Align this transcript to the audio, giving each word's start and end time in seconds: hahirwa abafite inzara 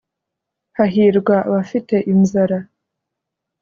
hahirwa 0.77 1.35
abafite 1.49 1.95
inzara 2.13 2.57